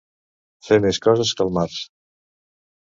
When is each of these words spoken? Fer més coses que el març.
Fer 0.69 0.79
més 0.87 1.01
coses 1.07 1.35
que 1.37 1.47
el 1.47 1.55
març. 1.61 1.79